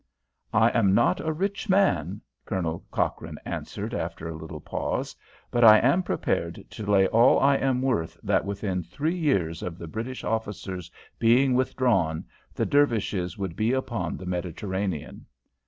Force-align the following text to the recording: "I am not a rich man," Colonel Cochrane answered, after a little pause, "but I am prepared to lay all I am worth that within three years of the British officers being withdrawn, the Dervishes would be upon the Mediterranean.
"I 0.55 0.69
am 0.69 0.95
not 0.95 1.19
a 1.19 1.31
rich 1.31 1.69
man," 1.69 2.21
Colonel 2.45 2.83
Cochrane 2.89 3.37
answered, 3.45 3.93
after 3.93 4.27
a 4.27 4.33
little 4.35 4.59
pause, 4.59 5.15
"but 5.51 5.63
I 5.63 5.77
am 5.77 6.01
prepared 6.01 6.65
to 6.71 6.87
lay 6.89 7.05
all 7.09 7.39
I 7.39 7.57
am 7.57 7.83
worth 7.83 8.17
that 8.23 8.43
within 8.43 8.81
three 8.81 9.13
years 9.15 9.61
of 9.61 9.77
the 9.77 9.87
British 9.87 10.23
officers 10.23 10.89
being 11.19 11.53
withdrawn, 11.53 12.25
the 12.55 12.65
Dervishes 12.65 13.37
would 13.37 13.55
be 13.55 13.73
upon 13.73 14.17
the 14.17 14.25
Mediterranean. 14.25 15.27